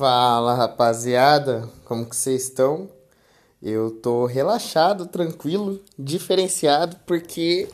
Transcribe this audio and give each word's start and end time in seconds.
Fala 0.00 0.54
rapaziada, 0.54 1.68
como 1.84 2.08
que 2.08 2.16
vocês 2.16 2.44
estão? 2.44 2.90
Eu 3.62 3.90
tô 3.90 4.24
relaxado, 4.24 5.06
tranquilo, 5.06 5.84
diferenciado 5.98 6.96
porque 7.04 7.68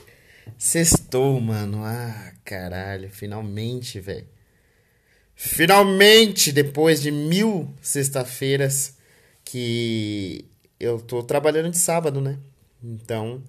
sextou, 0.59 1.41
mano. 1.41 1.85
Ah, 1.85 2.33
caralho, 2.45 3.09
finalmente, 3.11 4.01
velho. 4.01 4.27
Finalmente, 5.37 6.51
depois 6.51 7.01
de 7.01 7.13
mil 7.13 7.73
sexta-feiras 7.81 8.97
que 9.45 10.45
eu 10.81 11.01
tô 11.01 11.23
trabalhando 11.23 11.71
de 11.71 11.79
sábado, 11.79 12.21
né? 12.21 12.41
Então, 12.83 13.41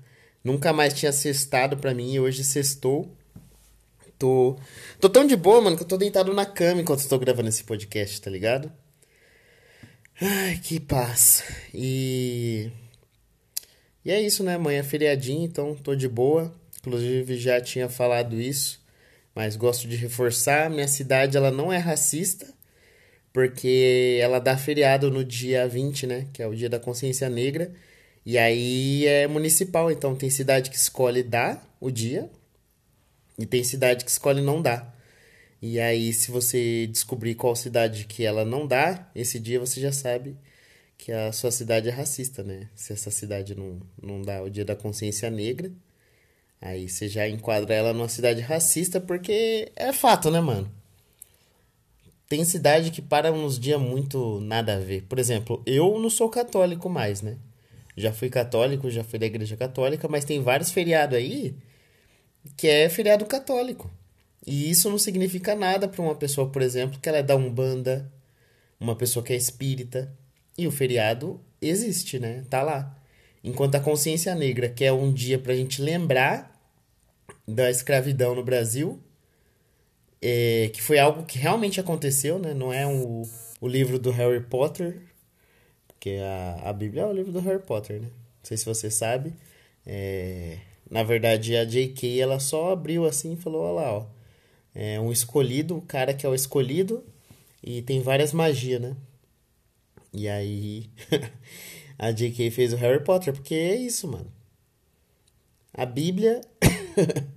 nunca 0.44 0.72
mais 0.72 0.94
tinha 0.94 1.12
sextado 1.12 1.78
pra 1.78 1.96
mim 1.96 2.14
e 2.14 2.20
hoje 2.20 2.44
sextou. 2.44 3.17
Tô, 4.18 4.58
tô 5.00 5.10
tão 5.10 5.28
de 5.28 5.36
boa, 5.36 5.62
mano, 5.62 5.78
que 5.78 5.84
eu 5.84 5.88
tô 5.88 5.98
deitado 5.98 6.34
na 6.34 6.46
cama 6.46 6.82
enquanto 6.82 7.00
estou 7.00 7.20
gravando 7.20 7.50
esse 7.50 7.64
podcast, 7.64 8.20
tá 8.20 8.32
ligado? 8.32 8.72
Ai, 10.20 10.60
que 10.64 10.80
paz. 10.80 11.44
E. 11.74 12.72
E 14.04 14.12
é 14.12 14.20
isso, 14.22 14.44
né? 14.44 14.56
Amanhã 14.56 14.80
é 14.80 14.84
feriadinho, 14.84 15.44
então 15.46 15.76
tô 15.76 15.96
de 15.96 16.08
boa. 16.08 16.54
Inclusive 16.80 17.38
já 17.38 17.62
tinha 17.62 17.90
falado 17.90 18.40
isso, 18.40 18.82
mas 19.36 19.56
gosto 19.56 19.88
de 19.88 19.96
reforçar. 19.96 20.70
Minha 20.70 20.88
cidade 20.88 21.38
ela 21.38 21.52
não 21.52 21.72
é 21.72 21.78
racista, 21.78 22.48
porque 23.34 24.20
ela 24.22 24.40
dá 24.40 24.58
feriado 24.58 25.12
no 25.12 25.24
dia 25.24 25.68
20, 25.68 26.08
né? 26.08 26.28
Que 26.34 26.42
é 26.42 26.48
o 26.48 26.56
dia 26.56 26.70
da 26.70 26.80
consciência 26.80 27.30
negra. 27.30 27.72
E 28.26 28.38
aí 28.38 29.06
é 29.06 29.28
municipal, 29.28 29.92
então 29.92 30.16
tem 30.16 30.30
cidade 30.30 30.70
que 30.72 30.78
escolhe 30.78 31.24
dar 31.24 31.64
o 31.80 31.92
dia 31.92 32.30
e 33.38 33.46
tem 33.46 33.64
cidade 33.64 34.04
que 34.04 34.12
escolhe 34.12 34.42
não 34.42 34.62
dar. 34.62 34.96
E 35.62 35.80
aí, 35.80 36.14
se 36.14 36.32
você 36.32 36.88
descobrir 36.88 37.36
qual 37.36 37.56
cidade 37.56 38.06
que 38.06 38.24
ela 38.26 38.46
não 38.46 38.68
dá, 38.68 39.10
esse 39.16 39.40
dia 39.40 39.60
você 39.60 39.82
já 39.82 39.92
sabe 39.92 40.38
que 40.98 41.12
a 41.12 41.32
sua 41.32 41.52
cidade 41.52 41.90
é 41.90 41.92
racista, 41.92 42.44
né? 42.44 42.70
Se 42.76 42.94
essa 42.94 43.12
cidade 43.12 43.56
não, 43.56 43.80
não 44.02 44.22
dá 44.22 44.42
o 44.42 44.50
dia 44.50 44.66
da 44.66 44.76
consciência 44.76 45.30
negra, 45.30 45.72
aí 46.62 46.90
você 46.90 47.08
já 47.08 47.28
enquadra 47.28 47.74
ela 47.74 47.94
numa 47.94 48.10
cidade 48.10 48.42
racista, 48.42 49.00
porque 49.00 49.72
é 49.76 49.94
fato, 49.94 50.32
né, 50.32 50.40
mano? 50.42 50.72
Tem 52.30 52.44
cidade 52.44 52.92
que 52.92 53.02
para 53.02 53.32
uns 53.32 53.60
dias 53.60 53.80
muito 53.80 54.40
nada 54.42 54.76
a 54.76 54.80
ver. 54.80 55.04
Por 55.04 55.18
exemplo, 55.18 55.62
eu 55.66 55.98
não 56.00 56.10
sou 56.10 56.30
católico 56.30 56.90
mais, 56.90 57.22
né? 57.22 57.38
Já 57.96 58.14
fui 58.14 58.30
católico, 58.30 58.90
já 58.92 59.04
fui 59.04 59.18
da 59.18 59.26
igreja 59.26 59.56
católica, 59.58 60.08
mas 60.08 60.26
tem 60.26 60.42
vários 60.42 60.72
feriados 60.72 61.18
aí 61.18 61.56
que 62.56 62.68
é 62.68 62.88
feriado 62.90 63.26
católico. 63.26 63.92
E 64.46 64.70
isso 64.70 64.90
não 64.90 64.98
significa 64.98 65.56
nada 65.56 65.88
para 65.88 66.02
uma 66.02 66.16
pessoa, 66.16 66.50
por 66.50 66.62
exemplo, 66.62 67.00
que 67.00 67.10
ela 67.10 67.18
é 67.18 67.24
da 67.24 67.36
Umbanda, 67.36 68.10
uma 68.80 68.96
pessoa 68.96 69.24
que 69.24 69.34
é 69.34 69.36
espírita. 69.36 70.12
E 70.58 70.66
o 70.68 70.72
feriado 70.72 71.42
existe, 71.62 72.18
né? 72.20 72.44
Tá 72.50 72.62
lá. 72.64 72.96
Enquanto 73.44 73.76
a 73.76 73.80
consciência 73.80 74.34
negra, 74.36 74.70
que 74.70 74.86
é 74.86 74.92
um 74.92 75.12
dia 75.12 75.38
pra 75.38 75.56
gente 75.56 75.82
lembrar 75.82 76.54
da 77.48 77.70
escravidão 77.70 78.36
no 78.36 78.44
Brasil, 78.44 79.02
é, 80.22 80.70
que 80.74 80.82
foi 80.82 81.00
algo 81.00 81.24
que 81.26 81.38
realmente 81.38 81.80
aconteceu, 81.80 82.40
né? 82.40 82.54
Não 82.54 82.74
é 82.74 82.86
um, 82.88 83.24
o 83.62 83.68
livro 83.68 84.00
do 84.00 84.12
Harry 84.12 84.42
Potter, 84.42 85.02
porque 85.88 86.20
a, 86.22 86.70
a 86.70 86.74
Bíblia 86.74 87.04
é 87.04 87.06
o 87.06 87.14
livro 87.14 87.32
do 87.32 87.40
Harry 87.40 87.62
Potter, 87.62 88.02
né? 88.02 88.08
Não 88.08 88.44
sei 88.44 88.58
se 88.58 88.66
você 88.66 88.90
sabe. 88.90 89.34
É, 89.86 90.58
na 90.90 91.04
verdade, 91.04 91.56
a 91.56 91.66
J.K. 91.66 92.20
ela 92.20 92.40
só 92.40 92.72
abriu 92.72 93.06
assim 93.06 93.34
e 93.34 93.38
falou: 93.38 93.62
olha 93.62 93.74
lá, 93.74 93.94
ó. 93.94 94.06
É 94.74 95.00
um 95.00 95.12
escolhido, 95.12 95.76
o 95.76 95.82
cara 95.82 96.14
que 96.14 96.26
é 96.26 96.30
o 96.30 96.36
escolhido, 96.36 97.04
e 97.64 97.82
tem 97.82 98.00
várias 98.00 98.32
magias, 98.32 98.80
né? 98.80 98.96
E 100.14 100.30
aí 100.30 100.90
a 101.98 102.12
J.K. 102.12 102.52
fez 102.52 102.74
o 102.74 102.78
Harry 102.78 103.04
Potter, 103.04 103.34
porque 103.34 103.56
é 103.56 103.76
isso, 103.76 104.08
mano. 104.08 104.32
A 105.74 105.86
Bíblia. 105.86 106.42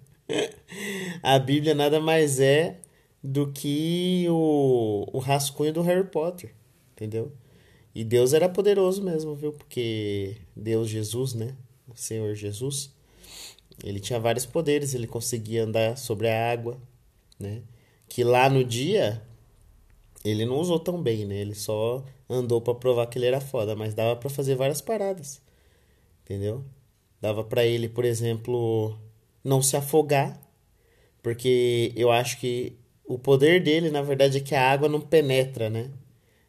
a 1.23 1.39
Bíblia 1.39 1.75
nada 1.75 1.99
mais 1.99 2.41
é 2.41 2.79
do 3.23 3.51
que 3.51 4.27
o, 4.29 5.07
o 5.13 5.19
rascunho 5.19 5.73
do 5.73 5.83
Harry 5.83 6.07
Potter, 6.07 6.55
entendeu? 6.93 7.33
E 7.95 8.05
Deus 8.05 8.33
era 8.35 8.49
poderoso 8.49 9.03
mesmo, 9.03 9.35
viu? 9.35 9.53
Porque 9.53 10.37
Deus, 10.55 10.89
Jesus, 10.89 11.35
né? 11.35 11.57
O 11.89 11.97
Senhor 11.97 12.35
Jesus 12.35 12.93
ele 13.83 14.01
tinha 14.01 14.19
vários 14.19 14.47
poderes, 14.47 14.95
ele 14.95 15.07
conseguia 15.07 15.65
andar 15.65 15.97
sobre 15.97 16.29
a 16.29 16.53
água, 16.53 16.79
né? 17.39 17.63
Que 18.09 18.25
lá 18.25 18.49
no 18.49 18.65
dia 18.65 19.23
ele 20.25 20.45
não 20.45 20.59
usou 20.59 20.79
tão 20.79 21.03
bem, 21.03 21.25
né? 21.25 21.37
Ele 21.37 21.55
só 21.55 22.05
andou 22.29 22.61
para 22.61 22.75
provar 22.75 23.07
que 23.07 23.19
ele 23.19 23.27
era 23.27 23.41
foda, 23.41 23.75
mas 23.75 23.95
dava 23.95 24.17
para 24.17 24.29
fazer 24.31 24.55
várias 24.55 24.81
paradas. 24.81 25.41
Entendeu? 26.25 26.65
Dava 27.21 27.43
para 27.45 27.65
ele, 27.65 27.89
por 27.89 28.05
exemplo, 28.05 28.99
não 29.43 29.63
se 29.63 29.77
afogar, 29.77 30.41
porque 31.23 31.93
eu 31.97 32.11
acho 32.11 32.39
que 32.39 32.79
o 33.05 33.19
poder 33.19 33.63
dele, 33.63 33.91
na 33.91 34.03
verdade, 34.03 34.39
é 34.39 34.41
que 34.41 34.55
a 34.55 34.71
água 34.71 34.89
não 34.89 35.01
penetra, 35.01 35.69
né? 35.69 35.91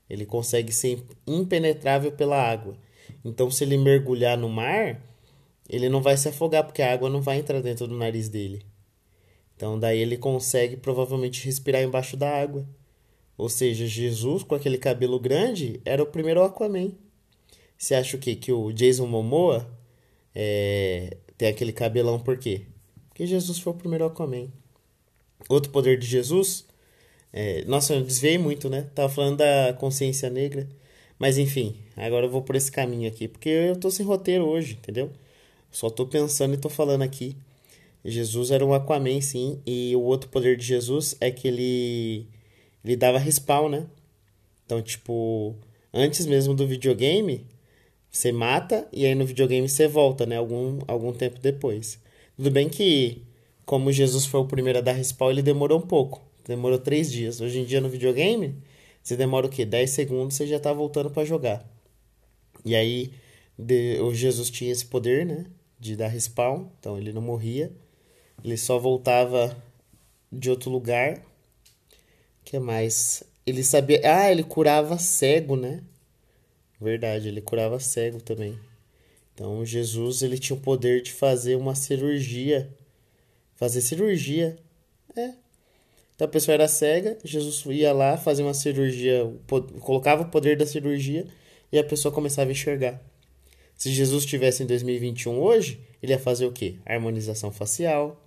Ele 0.09 0.25
consegue 0.25 0.71
ser 0.71 1.03
impenetrável 1.25 2.11
pela 2.11 2.37
água. 2.37 2.75
Então, 3.23 3.49
se 3.49 3.63
ele 3.63 3.77
mergulhar 3.77 4.37
no 4.37 4.49
mar, 4.49 5.01
ele 5.69 5.89
não 5.89 6.01
vai 6.01 6.17
se 6.17 6.29
afogar 6.29 6.63
porque 6.63 6.81
a 6.81 6.91
água 6.91 7.09
não 7.09 7.21
vai 7.21 7.37
entrar 7.37 7.61
dentro 7.61 7.87
do 7.87 7.97
nariz 7.97 8.29
dele. 8.29 8.65
Então 9.55 9.79
daí 9.79 9.99
ele 9.99 10.17
consegue 10.17 10.75
provavelmente 10.75 11.45
respirar 11.45 11.81
embaixo 11.83 12.17
da 12.17 12.29
água. 12.29 12.67
Ou 13.37 13.49
seja, 13.49 13.85
Jesus 13.85 14.43
com 14.43 14.55
aquele 14.55 14.77
cabelo 14.77 15.19
grande 15.19 15.79
era 15.85 16.01
o 16.01 16.05
primeiro 16.05 16.43
Aquaman. 16.43 16.91
Você 17.77 17.95
acha 17.95 18.15
o 18.15 18.19
quê? 18.19 18.35
Que 18.35 18.51
o 18.51 18.71
Jason 18.71 19.07
Momoa 19.07 19.67
é, 20.35 21.17
tem 21.37 21.47
aquele 21.47 21.71
cabelão 21.71 22.19
por 22.19 22.37
quê? 22.37 22.63
Porque 23.09 23.25
Jesus 23.25 23.59
foi 23.59 23.73
o 23.73 23.75
primeiro 23.75 24.05
Aquaman. 24.05 24.47
Outro 25.49 25.71
poder 25.71 25.97
de 25.97 26.05
Jesus. 26.05 26.65
É, 27.33 27.63
nossa, 27.65 27.93
eu 27.95 28.03
desviei 28.03 28.37
muito, 28.37 28.69
né? 28.69 28.89
Tava 28.93 29.09
falando 29.09 29.37
da 29.37 29.73
consciência 29.73 30.29
negra. 30.29 30.67
Mas 31.17 31.37
enfim, 31.37 31.77
agora 31.95 32.25
eu 32.25 32.29
vou 32.29 32.41
por 32.41 32.55
esse 32.55 32.71
caminho 32.71 33.07
aqui. 33.07 33.27
Porque 33.27 33.49
eu 33.49 33.75
tô 33.75 33.89
sem 33.89 34.05
roteiro 34.05 34.45
hoje, 34.45 34.73
entendeu? 34.73 35.11
Só 35.71 35.89
tô 35.89 36.05
pensando 36.05 36.53
e 36.53 36.57
tô 36.57 36.69
falando 36.69 37.01
aqui. 37.01 37.35
Jesus 38.03 38.51
era 38.51 38.65
um 38.65 38.73
Aquaman, 38.73 39.21
sim. 39.21 39.59
E 39.65 39.95
o 39.95 40.01
outro 40.01 40.29
poder 40.29 40.57
de 40.57 40.65
Jesus 40.65 41.15
é 41.21 41.31
que 41.31 41.47
ele, 41.47 42.27
ele 42.83 42.95
dava 42.95 43.17
respawn, 43.17 43.69
né? 43.69 43.87
Então, 44.65 44.81
tipo, 44.81 45.55
antes 45.93 46.25
mesmo 46.25 46.53
do 46.53 46.67
videogame, 46.67 47.45
você 48.09 48.31
mata 48.31 48.87
e 48.91 49.05
aí 49.05 49.15
no 49.15 49.25
videogame 49.25 49.67
você 49.69 49.87
volta, 49.87 50.25
né? 50.25 50.37
Algum, 50.37 50.79
algum 50.87 51.13
tempo 51.13 51.39
depois. 51.39 51.99
Tudo 52.35 52.51
bem 52.51 52.67
que, 52.69 53.21
como 53.65 53.91
Jesus 53.91 54.25
foi 54.25 54.41
o 54.41 54.45
primeiro 54.45 54.79
a 54.79 54.81
dar 54.81 54.93
respawn, 54.93 55.31
ele 55.31 55.41
demorou 55.41 55.79
um 55.79 55.87
pouco. 55.87 56.21
Demorou 56.45 56.79
três 56.79 57.11
dias. 57.11 57.39
Hoje 57.39 57.59
em 57.59 57.65
dia 57.65 57.79
no 57.79 57.89
videogame, 57.89 58.55
você 59.01 59.15
demora 59.15 59.45
o 59.45 59.49
quê? 59.49 59.65
10 59.65 59.89
segundos 59.89 60.35
você 60.35 60.47
já 60.47 60.59
tá 60.59 60.73
voltando 60.73 61.09
para 61.09 61.25
jogar. 61.25 61.65
E 62.65 62.75
aí, 62.75 63.11
de, 63.57 63.99
o 64.01 64.13
Jesus 64.13 64.49
tinha 64.49 64.71
esse 64.71 64.85
poder, 64.85 65.25
né? 65.25 65.45
De 65.81 65.95
dar 65.95 66.07
respawn, 66.07 66.67
então 66.79 66.95
ele 66.95 67.11
não 67.11 67.23
morria. 67.23 67.71
Ele 68.43 68.55
só 68.55 68.77
voltava 68.77 69.57
de 70.31 70.49
outro 70.49 70.69
lugar. 70.69 71.19
que 72.45 72.59
mais? 72.59 73.23
Ele 73.45 73.63
sabia. 73.63 73.99
Ah, 74.03 74.31
ele 74.31 74.43
curava 74.43 74.99
cego, 74.99 75.55
né? 75.55 75.83
Verdade, 76.79 77.27
ele 77.27 77.41
curava 77.41 77.79
cego 77.79 78.21
também. 78.21 78.57
Então 79.33 79.65
Jesus 79.65 80.21
ele 80.21 80.37
tinha 80.37 80.55
o 80.55 80.61
poder 80.61 81.01
de 81.01 81.11
fazer 81.11 81.55
uma 81.55 81.73
cirurgia. 81.73 82.71
Fazer 83.55 83.81
cirurgia. 83.81 84.57
É. 85.15 85.33
Então 86.15 86.27
a 86.27 86.31
pessoa 86.31 86.53
era 86.53 86.67
cega, 86.67 87.17
Jesus 87.23 87.65
ia 87.75 87.91
lá, 87.91 88.17
fazia 88.17 88.45
uma 88.45 88.53
cirurgia, 88.53 89.33
colocava 89.81 90.21
o 90.21 90.29
poder 90.29 90.55
da 90.55 90.65
cirurgia 90.67 91.25
e 91.71 91.79
a 91.79 91.83
pessoa 91.83 92.13
começava 92.13 92.49
a 92.49 92.53
enxergar. 92.53 93.01
Se 93.81 93.91
Jesus 93.91 94.25
estivesse 94.25 94.61
em 94.61 94.67
2021 94.67 95.39
hoje, 95.39 95.81
ele 96.03 96.11
ia 96.11 96.19
fazer 96.19 96.45
o 96.45 96.51
quê? 96.51 96.75
Harmonização 96.85 97.51
facial, 97.51 98.23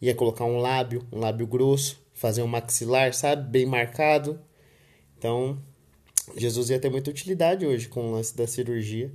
ia 0.00 0.12
colocar 0.12 0.44
um 0.44 0.58
lábio, 0.58 1.06
um 1.12 1.20
lábio 1.20 1.46
grosso, 1.46 2.04
fazer 2.12 2.42
um 2.42 2.48
maxilar, 2.48 3.14
sabe? 3.14 3.48
Bem 3.48 3.64
marcado. 3.64 4.40
Então, 5.16 5.62
Jesus 6.36 6.70
ia 6.70 6.80
ter 6.80 6.90
muita 6.90 7.10
utilidade 7.10 7.64
hoje 7.64 7.86
com 7.88 8.08
o 8.08 8.10
lance 8.10 8.36
da 8.36 8.44
cirurgia. 8.44 9.12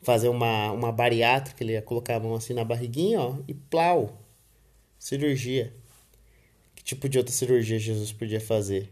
Fazer 0.00 0.30
uma, 0.30 0.72
uma 0.72 0.90
bariátrica, 0.90 1.62
ele 1.62 1.72
ia 1.72 1.82
colocar 1.82 2.16
a 2.16 2.20
mão 2.20 2.34
assim 2.34 2.54
na 2.54 2.64
barriguinha, 2.64 3.20
ó, 3.20 3.36
e 3.46 3.52
plau. 3.52 4.24
Cirurgia. 4.98 5.74
Que 6.74 6.82
tipo 6.82 7.06
de 7.06 7.18
outra 7.18 7.34
cirurgia 7.34 7.78
Jesus 7.78 8.12
podia 8.12 8.40
fazer? 8.40 8.90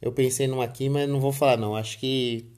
Eu 0.00 0.10
pensei 0.10 0.46
numa 0.46 0.64
aqui, 0.64 0.88
mas 0.88 1.06
não 1.06 1.20
vou 1.20 1.32
falar 1.32 1.58
não. 1.58 1.76
Acho 1.76 1.98
que 1.98 2.50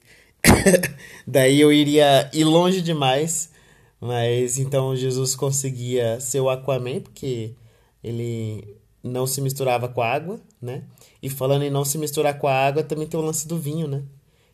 Daí 1.27 1.61
eu 1.61 1.73
iria 1.73 2.31
ir 2.33 2.45
longe 2.45 2.81
demais. 2.81 3.53
Mas 4.01 4.59
então 4.59 4.95
Jesus 4.95 5.35
conseguia 5.35 6.21
ser 6.21 6.41
o 6.41 6.51
Aquaman, 6.51 7.01
porque 7.01 7.55
ele 8.03 8.77
não 9.03 9.27
se 9.27 9.41
misturava 9.41 9.89
com 9.89 10.03
a 10.03 10.11
água, 10.11 10.39
né? 10.61 10.85
E 11.23 11.31
falando 11.31 11.63
em 11.63 11.71
não 11.71 11.87
se 11.87 11.97
misturar 11.97 12.39
com 12.39 12.47
a 12.47 12.53
água, 12.53 12.83
também 12.83 13.07
tem 13.07 13.19
o 13.19 13.23
lance 13.23 13.49
do 13.49 13.59
vinho, 13.59 13.89
né? 13.89 14.03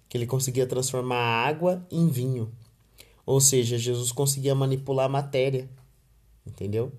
Que 0.09 0.17
ele 0.17 0.27
conseguia 0.27 0.69
transformar 0.69 1.17
a 1.17 1.49
água 1.49 1.85
em 1.91 2.07
vinho. 2.09 2.53
Ou 3.27 3.41
seja, 3.41 3.77
Jesus 3.77 4.13
conseguia 4.13 4.55
manipular 4.55 5.07
a 5.07 5.09
matéria, 5.09 5.69
entendeu? 6.47 6.93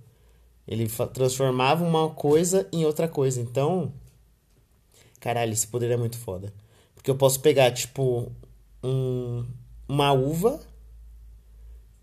Ele 0.67 0.89
transformava 1.13 1.85
uma 1.85 2.09
coisa 2.09 2.67
em 2.71 2.85
outra 2.85 3.07
coisa. 3.07 3.39
Então, 3.39 3.93
caralho, 5.21 5.53
esse 5.53 5.67
poder 5.67 5.91
é 5.91 5.97
muito 5.97 6.17
foda. 6.17 6.53
Porque 6.95 7.09
eu 7.09 7.15
posso 7.15 7.39
pegar, 7.39 7.71
tipo, 7.71 8.29
um, 8.83 9.45
uma 9.87 10.11
uva 10.11 10.59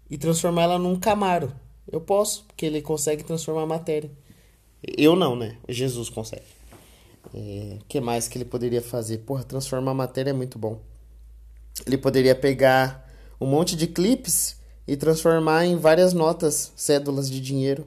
e 0.09 0.17
transformar 0.17 0.63
ela 0.63 0.79
num 0.79 0.99
camaro. 0.99 1.53
Eu 1.91 2.01
posso, 2.01 2.45
porque 2.45 2.67
ele 2.67 2.83
consegue 2.83 3.23
transformar 3.23 3.63
a 3.63 3.67
matéria. 3.67 4.11
Eu 4.83 5.17
não, 5.17 5.35
né? 5.35 5.57
Jesus 5.69 6.09
consegue. 6.09 6.47
O 7.33 7.37
é, 7.37 7.79
que 7.89 8.01
mais 8.01 8.29
que 8.29 8.39
ele 8.39 8.45
poderia 8.45 8.81
fazer? 8.81 9.19
Porra, 9.19 9.43
transformar 9.43 9.91
a 9.91 9.95
matéria 9.95 10.31
é 10.31 10.35
muito 10.35 10.59
bom. 10.59 10.81
Ele 11.87 11.99
poderia 11.99 12.35
pegar 12.35 13.09
um 13.41 13.47
monte 13.47 13.77
de 13.77 13.87
clipes 13.87 14.57
e 14.87 14.97
transformar 14.97 15.65
em 15.65 15.77
várias 15.77 16.13
notas, 16.13 16.73
cédulas 16.77 17.31
de 17.31 17.41
dinheiro. 17.41 17.87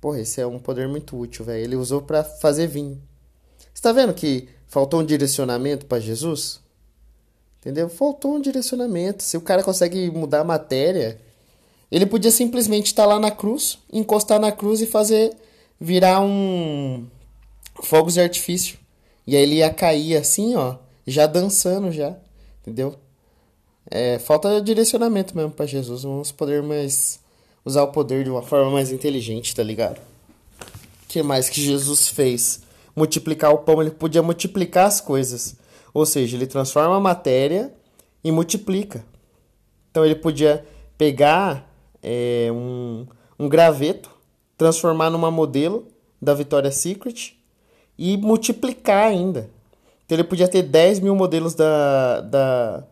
Porra, 0.00 0.20
esse 0.20 0.40
é 0.40 0.46
um 0.46 0.58
poder 0.58 0.88
muito 0.88 1.16
útil, 1.16 1.44
velho. 1.44 1.64
Ele 1.64 1.76
usou 1.76 2.02
para 2.02 2.22
fazer 2.22 2.66
vinho. 2.66 3.02
Você 3.72 3.82
tá 3.82 3.92
vendo 3.92 4.14
que 4.14 4.48
faltou 4.66 5.00
um 5.00 5.04
direcionamento 5.04 5.86
para 5.86 6.00
Jesus? 6.00 6.60
Entendeu? 7.60 7.88
Faltou 7.88 8.36
um 8.36 8.40
direcionamento. 8.40 9.22
Se 9.22 9.36
o 9.36 9.40
cara 9.40 9.62
consegue 9.62 10.10
mudar 10.10 10.40
a 10.40 10.44
matéria, 10.44 11.20
ele 11.90 12.06
podia 12.06 12.30
simplesmente 12.30 12.86
estar 12.86 13.04
tá 13.04 13.08
lá 13.08 13.18
na 13.18 13.30
cruz, 13.30 13.78
encostar 13.92 14.38
na 14.38 14.52
cruz 14.52 14.80
e 14.80 14.86
fazer 14.86 15.34
virar 15.80 16.20
um 16.20 17.06
fogos 17.82 18.14
de 18.14 18.20
artifício. 18.20 18.78
E 19.26 19.36
aí 19.36 19.42
ele 19.42 19.56
ia 19.56 19.70
cair 19.70 20.16
assim, 20.16 20.54
ó, 20.54 20.76
já 21.06 21.26
dançando 21.26 21.92
já, 21.92 22.16
entendeu? 22.62 22.94
É, 23.90 24.18
falta 24.18 24.60
direcionamento 24.60 25.36
mesmo 25.36 25.50
para 25.50 25.66
Jesus. 25.66 26.02
Vamos 26.02 26.30
poder 26.30 26.62
mais 26.62 27.18
usar 27.64 27.82
o 27.82 27.88
poder 27.88 28.24
de 28.24 28.30
uma 28.30 28.42
forma 28.42 28.70
mais 28.70 28.90
inteligente, 28.90 29.54
tá 29.54 29.62
ligado? 29.62 30.00
Que 31.06 31.22
mais 31.22 31.48
que 31.48 31.60
Jesus 31.60 32.08
fez? 32.08 32.60
Multiplicar 32.94 33.52
o 33.52 33.58
pão, 33.58 33.80
ele 33.80 33.90
podia 33.90 34.22
multiplicar 34.22 34.86
as 34.86 35.00
coisas. 35.00 35.56
Ou 35.92 36.06
seja, 36.06 36.36
ele 36.36 36.46
transforma 36.46 36.96
a 36.96 37.00
matéria 37.00 37.72
e 38.22 38.30
multiplica. 38.30 39.04
Então 39.90 40.04
ele 40.04 40.14
podia 40.14 40.64
pegar 40.96 41.68
é, 42.02 42.48
um, 42.52 43.06
um 43.38 43.48
graveto, 43.48 44.10
transformar 44.56 45.10
numa 45.10 45.30
modelo 45.30 45.88
da 46.20 46.34
Victoria's 46.34 46.76
Secret 46.76 47.36
e 47.96 48.16
multiplicar 48.16 49.06
ainda. 49.08 49.50
Então 50.04 50.16
ele 50.16 50.24
podia 50.24 50.48
ter 50.48 50.62
10 50.62 51.00
mil 51.00 51.14
modelos 51.14 51.54
da, 51.54 52.20
da, 52.22 52.84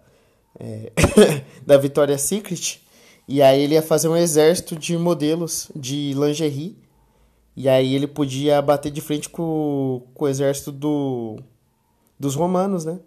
é, 0.59 0.93
da 1.67 1.77
Victoria's 1.77 2.23
Secret 2.23 2.81
e 3.29 3.43
aí 3.43 3.63
ele 3.63 3.75
ia 3.75 3.83
fazer 3.83 4.09
um 4.09 4.17
exército 4.17 4.77
de 4.77 4.97
modelos 4.97 5.71
de 5.75 6.13
lingerie 6.13 6.77
e 7.57 7.69
aí 7.69 7.95
ele 7.95 8.07
podia 8.07 8.61
bater 8.61 8.93
de 8.93 9.01
frente 9.01 9.29
com, 9.29 10.03
com 10.15 10.25
o 10.27 10.29
exército 10.29 10.71
do, 10.71 11.39
dos 12.19 12.35
romanos, 12.35 12.85
né? 12.85 12.99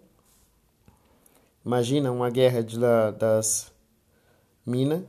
Imagina 1.64 2.10
uma 2.10 2.30
guerra 2.30 2.62
de, 2.62 2.78
das 3.18 3.70
minas 4.64 5.02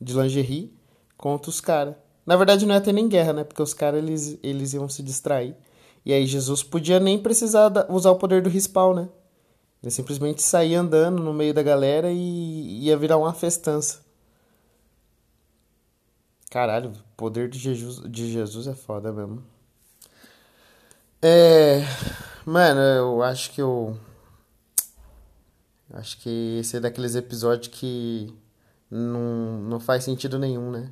de 0.00 0.12
lingerie 0.12 0.72
contra 1.16 1.50
os 1.50 1.60
caras. 1.60 1.94
Na 2.26 2.36
verdade, 2.36 2.66
não 2.66 2.74
ia 2.74 2.80
ter 2.80 2.92
nem 2.92 3.08
guerra, 3.08 3.32
né? 3.32 3.44
Porque 3.44 3.62
os 3.62 3.72
caras 3.72 4.02
eles, 4.02 4.38
eles 4.42 4.74
iam 4.74 4.88
se 4.88 5.02
distrair. 5.02 5.56
E 6.04 6.12
aí 6.12 6.26
Jesus 6.26 6.62
podia 6.62 7.00
nem 7.00 7.18
precisar 7.18 7.72
usar 7.90 8.10
o 8.10 8.16
poder 8.16 8.42
do 8.42 8.50
respawn, 8.50 8.94
né? 8.94 9.08
Ele 9.82 9.90
simplesmente 9.90 10.42
saía 10.42 10.80
andando 10.80 11.22
no 11.22 11.32
meio 11.32 11.54
da 11.54 11.62
galera 11.62 12.10
e 12.10 12.84
ia 12.84 12.96
virar 12.96 13.16
uma 13.16 13.32
festança. 13.32 14.00
Caralho, 16.50 16.90
o 16.90 17.16
poder 17.16 17.48
de 17.48 17.58
Jesus, 17.58 18.00
de 18.10 18.32
Jesus 18.32 18.66
é 18.66 18.74
foda 18.74 19.12
mesmo. 19.12 19.42
É. 21.22 21.82
Mano, 22.48 22.80
eu 22.80 23.22
acho 23.22 23.50
que 23.50 23.60
eu. 23.60 23.94
Acho 25.92 26.18
que 26.18 26.56
esse 26.60 26.78
é 26.78 26.80
daqueles 26.80 27.14
episódios 27.14 27.68
que 27.68 28.34
não, 28.90 29.58
não 29.68 29.78
faz 29.78 30.04
sentido 30.04 30.38
nenhum, 30.38 30.70
né? 30.70 30.90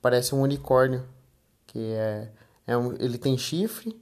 Parece 0.00 0.34
um 0.34 0.40
unicórnio, 0.40 1.04
que 1.66 1.78
é, 1.78 2.32
é 2.66 2.74
um, 2.74 2.94
ele 2.98 3.18
tem 3.18 3.36
chifre, 3.36 4.00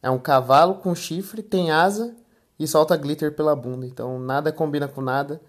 é 0.00 0.08
um 0.08 0.20
cavalo 0.20 0.76
com 0.76 0.94
chifre, 0.94 1.42
tem 1.42 1.72
asa 1.72 2.14
e 2.60 2.64
solta 2.68 2.96
glitter 2.96 3.34
pela 3.34 3.56
bunda. 3.56 3.84
Então 3.84 4.20
nada 4.20 4.52
combina 4.52 4.86
com 4.86 5.00
nada. 5.00 5.40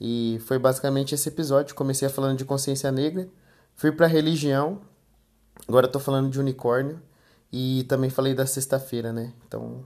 E 0.00 0.40
foi 0.46 0.60
basicamente 0.60 1.12
esse 1.12 1.28
episódio. 1.28 1.74
Comecei 1.74 2.08
falando 2.08 2.38
de 2.38 2.44
consciência 2.44 2.92
negra, 2.92 3.28
fui 3.74 3.90
pra 3.90 4.06
religião, 4.06 4.80
agora 5.66 5.88
tô 5.88 5.98
falando 5.98 6.30
de 6.30 6.38
unicórnio 6.38 7.02
e 7.52 7.84
também 7.84 8.08
falei 8.08 8.34
da 8.34 8.46
sexta-feira, 8.46 9.12
né? 9.12 9.32
Então, 9.46 9.84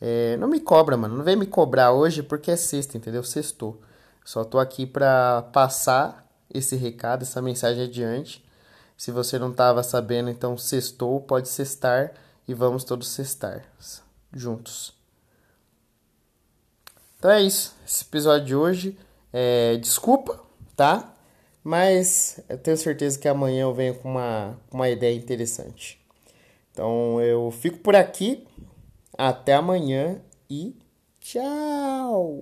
é, 0.00 0.36
não 0.38 0.48
me 0.48 0.60
cobra, 0.60 0.96
mano. 0.96 1.16
Não 1.16 1.24
vem 1.24 1.36
me 1.36 1.46
cobrar 1.46 1.92
hoje 1.92 2.22
porque 2.22 2.50
é 2.50 2.56
sexta, 2.56 2.96
entendeu? 2.96 3.22
Sextou. 3.22 3.80
Só 4.24 4.42
tô 4.44 4.58
aqui 4.58 4.86
para 4.86 5.42
passar 5.52 6.28
esse 6.52 6.76
recado, 6.76 7.22
essa 7.22 7.40
mensagem 7.40 7.84
adiante. 7.84 8.44
Se 8.96 9.10
você 9.10 9.38
não 9.38 9.50
estava 9.50 9.82
sabendo, 9.82 10.30
então 10.30 10.58
sextou, 10.58 11.20
pode 11.20 11.48
cestar 11.48 12.12
e 12.46 12.54
vamos 12.54 12.84
todos 12.84 13.08
cestar 13.08 13.64
juntos. 14.32 14.92
Então 17.18 17.30
é 17.30 17.42
isso. 17.42 17.74
Esse 17.86 18.04
episódio 18.04 18.46
de 18.46 18.56
hoje 18.56 18.98
é 19.32 19.76
desculpa, 19.76 20.40
tá? 20.76 21.14
Mas 21.62 22.40
eu 22.48 22.58
tenho 22.58 22.76
certeza 22.76 23.18
que 23.18 23.26
amanhã 23.26 23.62
eu 23.62 23.74
venho 23.74 23.94
com 23.94 24.10
uma, 24.10 24.58
uma 24.70 24.88
ideia 24.88 25.16
interessante. 25.16 26.03
Então 26.74 27.20
eu 27.20 27.52
fico 27.52 27.78
por 27.78 27.94
aqui. 27.94 28.44
Até 29.16 29.54
amanhã 29.54 30.20
e 30.50 30.74
tchau! 31.20 32.40